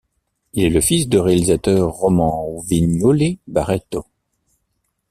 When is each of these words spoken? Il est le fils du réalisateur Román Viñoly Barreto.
Il 0.53 0.63
est 0.63 0.69
le 0.71 0.81
fils 0.81 1.07
du 1.07 1.19
réalisateur 1.19 1.91
Román 1.93 2.59
Viñoly 2.65 3.37
Barreto. 3.45 4.03